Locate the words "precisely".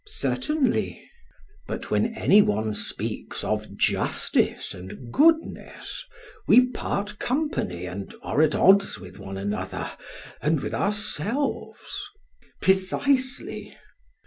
12.61-13.77